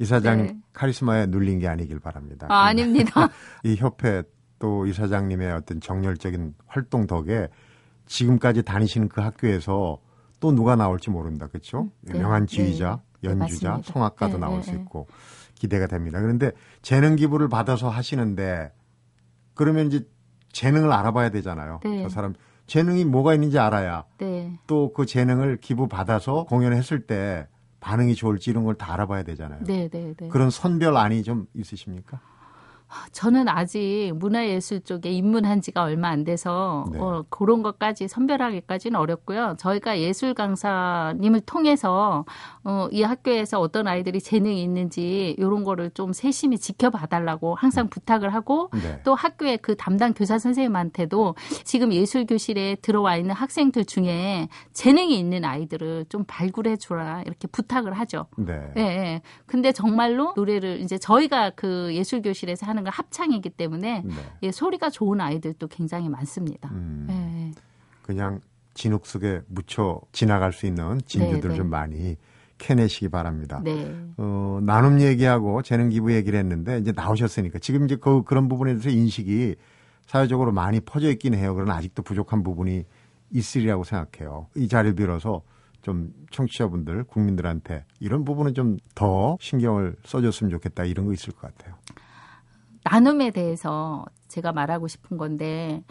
[0.00, 0.56] 이사장님 네.
[0.72, 2.46] 카리스마에 눌린 게 아니길 바랍니다.
[2.50, 3.28] 아, 아닙니다.
[3.64, 4.22] 이 협회
[4.58, 7.48] 또 이사장님의 어떤 정열적인 활동 덕에
[8.06, 9.98] 지금까지 다니시는 그 학교에서
[10.40, 11.46] 또 누가 나올지 모릅니다.
[11.46, 11.90] 그렇죠?
[12.00, 12.56] 네, 유명한 네.
[12.56, 13.92] 지휘자, 네, 연주자, 맞습니다.
[13.92, 14.78] 성악가도 네, 나올 네, 수 네.
[14.78, 15.06] 있고
[15.54, 16.18] 기대가 됩니다.
[16.18, 18.72] 그런데 재능 기부를 받아서 하시는데
[19.54, 20.08] 그러면 이제
[20.52, 21.80] 재능을 알아봐야 되잖아요.
[21.84, 22.02] 네.
[22.02, 22.34] 저 사람
[22.66, 24.58] 재능이 뭐가 있는지 알아야 네.
[24.66, 27.46] 또그 재능을 기부 받아서 공연했을 때
[27.80, 29.60] 반응이 좋을지 이런 걸 다 알아봐야 되잖아요.
[29.64, 30.28] 네, 네, 네.
[30.28, 32.20] 그런 선별안이 좀 있으십니까?
[33.12, 36.98] 저는 아직 문화예술 쪽에 입문한 지가 얼마 안 돼서 네.
[36.98, 39.56] 어, 그런 것까지 선별하기까지는 어렵고요.
[39.58, 42.24] 저희가 예술 강사님을 통해서
[42.64, 48.34] 어, 이 학교에서 어떤 아이들이 재능이 있는지 이런 거를 좀 세심히 지켜봐 달라고 항상 부탁을
[48.34, 49.00] 하고 네.
[49.04, 55.44] 또 학교의 그 담당 교사 선생님한테도 지금 예술 교실에 들어와 있는 학생들 중에 재능이 있는
[55.44, 58.26] 아이들을 좀 발굴해 줘라 이렇게 부탁을 하죠.
[58.36, 58.72] 네.
[58.76, 59.22] 예, 예.
[59.46, 64.14] 근데 정말로 노래를 이제 저희가 그 예술 교실에서 하는 건 합창이기 때문에 네.
[64.42, 66.68] 예, 소리가 좋은 아이들도 굉장히 많습니다.
[66.70, 67.14] 음, 예,
[67.48, 67.52] 예.
[68.02, 68.40] 그냥
[68.74, 71.54] 진흙 속에 묻혀 지나갈 수 있는 진주들 네, 네.
[71.56, 72.16] 좀 많이
[72.58, 73.60] 캐내시기 바랍니다.
[73.64, 73.94] 네.
[74.16, 78.90] 어, 나눔 얘기하고 재능 기부 얘기를 했는데 이제 나오셨으니까 지금 이제 그, 그런 부분에 대해서
[78.90, 79.56] 인식이
[80.06, 81.54] 사회적으로 많이 퍼져 있긴 해요.
[81.54, 82.84] 그러나 아직도 부족한 부분이
[83.30, 84.48] 있으리라고 생각해요.
[84.56, 85.42] 이 자리를 빌어서
[85.82, 91.74] 좀 청취자분들, 국민들한테 이런 부분은 좀 더 신경을 써줬으면 좋겠다 이런 거 있을 것 같아요.
[92.90, 95.82] 나눔에 대해서 제가 말하고 싶은 건데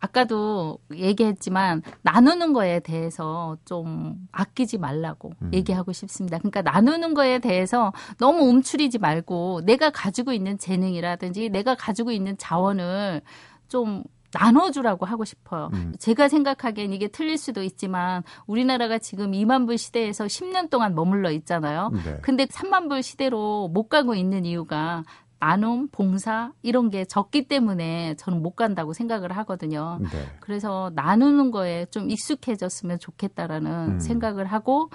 [0.00, 5.50] 아까도 얘기했지만 나누는 거에 대해서 좀 아끼지 말라고 음.
[5.54, 6.38] 얘기하고 싶습니다.
[6.38, 13.22] 그러니까 나누는 거에 대해서 너무 움츠리지 말고 내가 가지고 있는 재능이라든지 내가 가지고 있는 자원을
[13.68, 14.02] 좀
[14.34, 15.70] 나눠주라고 하고 싶어요.
[15.74, 15.94] 음.
[15.98, 21.90] 제가 생각하기엔 이게 틀릴 수도 있지만 우리나라가 지금 2만 불 시대에서 10년 동안 머물러 있잖아요.
[22.04, 22.18] 네.
[22.22, 25.04] 근데 3만 불 시대로 못 가고 있는 이유가
[25.42, 29.98] 나눔, 봉사 이런 게 적기 때문에 저는 못 간다고 생각을 하거든요.
[30.00, 30.08] 네.
[30.38, 33.98] 그래서 나누는 거에 좀 익숙해졌으면 좋겠다라는 음.
[33.98, 34.88] 생각을 하고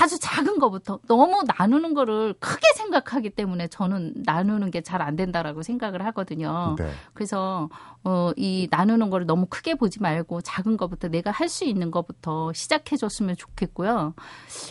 [0.00, 5.62] 아주 작은 거부터 너무 나누는 거를 크게 생각하기 때문에 저는 나누는 게 잘 안 된다라고
[5.62, 6.76] 생각을 하거든요.
[6.78, 6.88] 네.
[7.14, 7.68] 그래서
[8.04, 12.52] 어, 이 나누는 거를 너무 크게 보지 말고 작은 거부터 내가 할 수 있는 거부터
[12.52, 14.14] 시작해 줬으면 좋겠고요.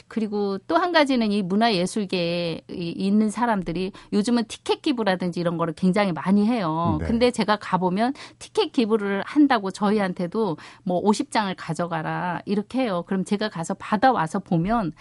[0.07, 6.11] 그리고 또 한 가지는 이 문화예술계에 이- 있는 사람들이 요즘은 티켓 기부라든지 이런 거를 굉장히
[6.13, 6.97] 많이 해요.
[7.01, 7.07] 네.
[7.07, 13.03] 근데 제가 가보면 티켓 기부를 한다고 저희한테도 뭐 50장을 가져가라 이렇게 해요.
[13.07, 14.93] 그럼 제가 가서 받아와서 보면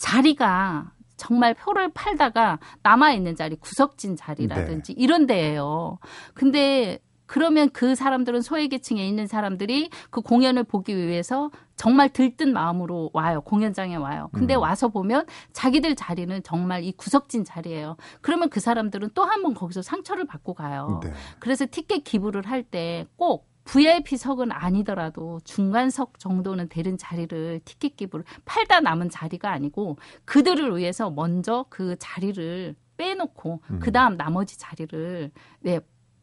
[0.00, 5.98] 자리가 정말 표를 팔다가 남아있는 자리, 구석진 자리라든지 이런 데예요.
[6.34, 13.42] 근데 그러면 그 사람들은 소외계층에 있는 사람들이 그 공연을 보기 위해서 정말 들뜬 마음으로 와요.
[13.42, 14.30] 공연장에 와요.
[14.32, 14.62] 근데 음.
[14.62, 17.96] 와서 보면 자기들 자리는 정말 이 구석진 자리예요.
[18.20, 21.00] 그러면 그 사람들은 또 한 번 거기서 상처를 받고 가요.
[21.04, 21.12] 네.
[21.38, 28.80] 그래서 티켓 기부를 할 때 꼭 VIP석은 아니더라도 중간석 정도는 되는 자리를 티켓 기부를 팔다
[28.80, 33.78] 남은 자리가 아니고 그들을 위해서 먼저 그 자리를 빼놓고 음.
[33.78, 35.30] 그 다음 나머지 자리를
[35.60, 35.78] 네,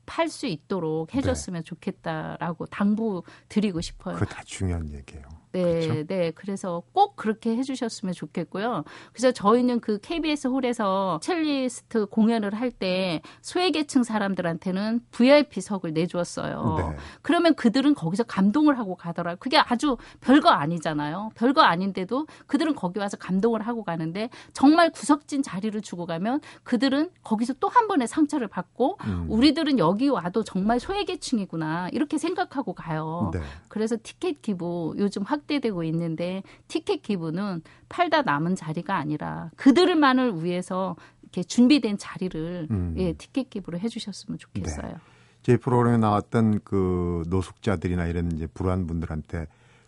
[0.06, 4.16] 팔 수 있도록 해줬으면 좋겠다라고 당부 드리고 싶어요.
[4.16, 5.24] 그거 다 중요한 얘기예요.
[5.52, 6.06] 네, 그렇죠?
[6.08, 6.32] 네.
[6.32, 8.84] 그래서 꼭 그렇게 해주셨으면 좋겠고요.
[9.12, 16.76] 그래서 저희는 그 KBS 홀에서 첼리스트 공연을 할 때 소외계층 사람들한테는 VIP석을 내주었어요.
[16.78, 16.98] 네.
[17.22, 19.38] 그러면 그들은 거기서 감동을 하고 가더라고요.
[19.40, 21.32] 그게 아주 별거 아니잖아요.
[21.34, 27.54] 별거 아닌데도 그들은 거기 와서 감동을 하고 가는데 정말 구석진 자리를 주고 가면 그들은 거기서
[27.60, 29.26] 또 한 번의 상처를 받고 음.
[29.30, 33.30] 우리들은 여기 와도 정말 소외계층이구나 이렇게 생각하고 가요.
[33.34, 33.40] 네.
[33.68, 40.96] 그래서 티켓 기부 요즘 학교 확대되고 있는데 티켓 기부는 팔다 남은 자리가 아니라 그들만을 위해서
[41.24, 42.94] 이렇게 준비된 자리를 음.
[42.98, 44.88] 예, 티켓 기부를 해주셨으면 좋겠어요.
[44.88, 44.98] 네.
[45.42, 49.48] 제 프로그램에 나왔던 그 노숙자들이나 이런 이제 불우한 분들한테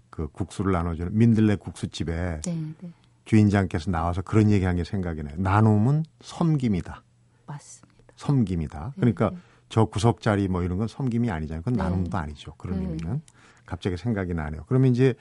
[0.09, 2.91] 그 국수를 나눠주는 민들레 국수집에 네, 네.
[3.25, 5.35] 주인장께서 나와서 그런 얘기한 게 생각이 나요.
[5.37, 7.03] 나눔은 섬김이다.
[7.45, 8.03] 맞습니다.
[8.15, 8.93] 섬김이다.
[8.95, 9.41] 그러니까 네, 네.
[9.69, 11.61] 저 구석 자리 뭐 이런 건 섬김이 아니잖아요.
[11.61, 11.83] 그건 네.
[11.83, 12.53] 나눔도 아니죠.
[12.57, 13.21] 그런 의미는
[13.65, 14.63] 갑자기 생각이 나네요.
[14.67, 15.13] 그러면 이제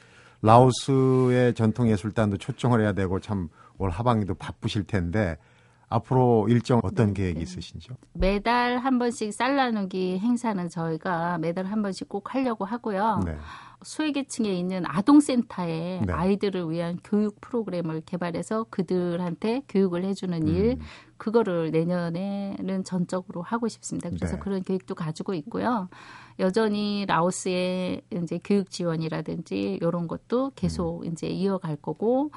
[0.42, 3.48] 라오스의 전통 예술단도 초청을 해야 되고 참
[3.78, 5.38] 올 하반기도 바쁘실 텐데
[5.90, 7.42] 앞으로 일정 어떤 네, 계획이 네.
[7.42, 7.96] 있으신지요?
[8.12, 13.22] 매달 한 번씩 쌀 나누기 행사는 저희가 매달 한 번씩 꼭 하려고 하고요.
[13.24, 13.36] 네.
[13.82, 16.12] 소외계층에 있는 아동센터에 네.
[16.12, 20.78] 아이들을 위한 교육 프로그램을 개발해서 그들한테 교육을 해주는 음.
[21.18, 24.08] 일, 그거를 내년에는 전적으로 하고 싶습니다.
[24.10, 24.40] 그래서 네.
[24.40, 25.88] 그런 계획도 가지고 있고요.
[26.38, 31.12] 여전히 라오스의 이제 교육 지원이라든지 이런 것도 계속 음.
[31.12, 32.30] 이제 이어갈 거고,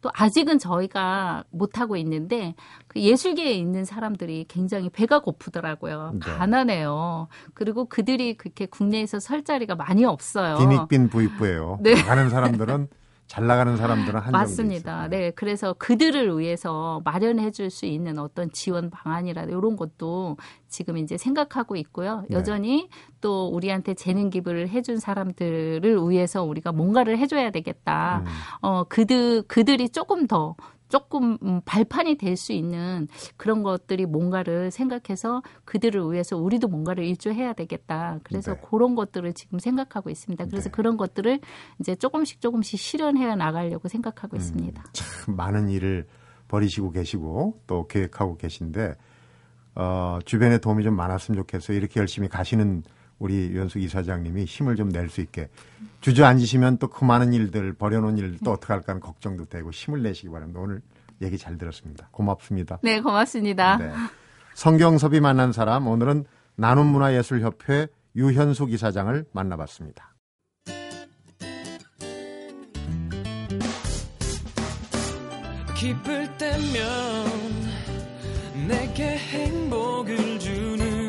[0.00, 2.54] 또 아직은 저희가 못하고 있는데
[2.86, 6.12] 그 예술계에 있는 사람들이 굉장히 배가 고프더라고요.
[6.14, 6.20] 네.
[6.20, 7.26] 가난해요.
[7.52, 10.58] 그리고 그들이 그렇게 국내에서 설 자리가 많이 없어요.
[10.58, 11.80] 빈익빈 부익부예요.
[11.82, 11.94] 네.
[11.94, 12.86] 가는 사람들은
[13.28, 15.08] 잘 나가는 사람들은 한 맞습니다.
[15.08, 20.38] 네, 그래서 그들을 위해서 마련해 줄 수 있는 어떤 지원 방안이라 이런 것도
[20.68, 22.24] 지금 이제 생각하고 있고요.
[22.30, 22.36] 네.
[22.36, 22.88] 여전히 네.
[23.20, 28.22] 또 우리한테 재능 기부를 해준 사람들을 위해서 우리가 뭔가를 해줘야 되겠다.
[28.24, 28.32] 음.
[28.62, 30.56] 어, 그들 그들이 조금 더
[30.88, 37.52] 조금 음, 발판이 될 수 있는 그런 것들이 뭔가를 생각해서 그들을 위해서 우리도 뭔가를 일조해야
[37.52, 38.20] 되겠다.
[38.22, 38.60] 그래서 네.
[38.70, 40.44] 그런 것들을 지금 생각하고 있습니다.
[40.46, 40.70] 그래서 네.
[40.70, 41.40] 그런 것들을
[41.80, 44.84] 이제 조금씩 조금씩 실현해 나가려고 생각하고 음, 있습니다.
[44.92, 46.06] 참 많은 일을
[46.46, 48.94] 벌이시고 계시고 또 계획하고 계신데
[49.74, 51.76] 어, 주변에 도움이 좀 많았으면 좋겠어요.
[51.76, 52.82] 이렇게 열심히 가시는
[53.18, 55.48] 우리 연수 이사장님이 힘을 좀 낼 수 있게
[56.00, 60.28] 주저앉으시면 또 그 많은 일들 버려놓은 일들 또 어떻게 할까 하는 걱정도 되고 힘을 내시기
[60.30, 60.60] 바랍니다.
[60.60, 60.80] 오늘
[61.22, 62.08] 얘기 잘 들었습니다.
[62.12, 62.78] 고맙습니다.
[62.82, 63.76] 네, 고맙습니다.
[63.78, 63.92] 네.
[64.54, 66.24] 성경섭이 만난 사람 오늘은
[66.56, 70.14] 나눔문화예술협회 유현숙 이사장을 만나봤습니다.
[75.76, 77.26] 기쁠 때면
[78.66, 81.07] 내게 행복을 주는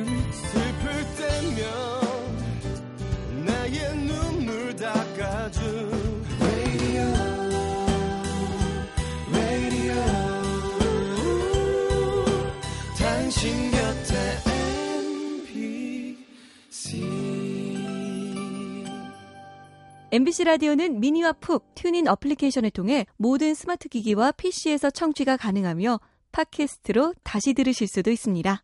[20.20, 25.98] MBC 라디오는 미니와 푹 튠인 어플리케이션을 통해 모든 스마트 기기와 PC에서 청취가 가능하며
[26.34, 28.62] 팟캐스트로 다시 들으실 수도 있습니다.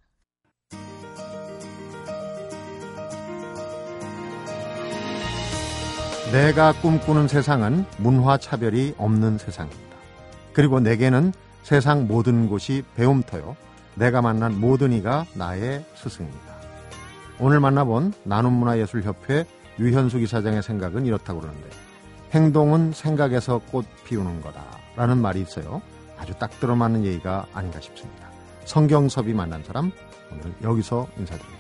[6.33, 9.95] 내가 꿈꾸는 세상은 문화 차별이 없는 세상입니다.
[10.51, 11.31] 그리고 내게는
[11.63, 13.55] 세상 모든 곳이 배움터요.
[13.93, 16.53] 내가 만난 모든 이가 나의 스승입니다.
[17.39, 19.45] 오늘 만나본 나눔문화예술협회
[19.79, 21.69] 유현숙 이사장의 생각은 이렇다고 그러는데
[22.31, 25.81] 행동은 생각에서 꽃 피우는 거다라는 말이 있어요.
[26.17, 28.29] 아주 딱 들어맞는 얘기가 아닌가 싶습니다.
[28.65, 29.91] 성경섭이 만난 사람
[30.31, 31.54] 오늘 여기서 인사드립니다.